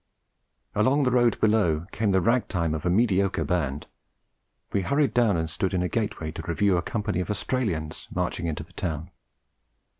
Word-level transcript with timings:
Along 0.73 1.03
the 1.03 1.11
road 1.11 1.39
below 1.39 1.85
came 1.91 2.09
the 2.09 2.21
rag 2.21 2.47
time 2.47 2.73
of 2.73 2.87
a 2.87 2.89
mediocre 2.89 3.45
band; 3.45 3.85
we 4.73 4.81
hurried 4.81 5.13
down 5.13 5.37
and 5.37 5.47
stood 5.47 5.75
in 5.75 5.83
a 5.83 5.89
gateway 5.89 6.31
to 6.31 6.41
review 6.41 6.75
a 6.75 6.81
company 6.81 7.19
of 7.19 7.29
Australians 7.29 8.07
marching 8.09 8.47
into 8.47 8.63
the 8.63 8.73
town. 8.73 9.11